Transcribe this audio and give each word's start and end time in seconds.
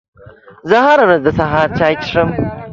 زه 0.69 0.77
هره 0.85 1.03
ورځ 1.07 1.21
د 1.25 1.29
سهار 1.39 1.67
چای 1.77 1.93
څښم 2.03 2.29